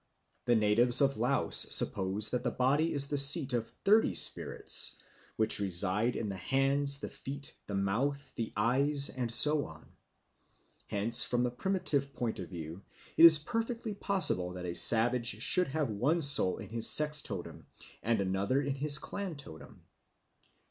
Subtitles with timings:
[0.45, 4.95] The natives of Laos suppose that the body is the seat of thirty spirits,
[5.35, 9.91] which reside in the hands, the feet, the mouth, the eyes, and so on.
[10.87, 12.81] Hence, from the primitive point of view,
[13.15, 17.67] it is perfectly possible that a savage should have one soul in his sex totem
[18.01, 19.83] and another in his clan totem.